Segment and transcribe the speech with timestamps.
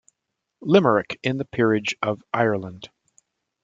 [0.61, 2.89] Limerick, in the peerage of Ireland.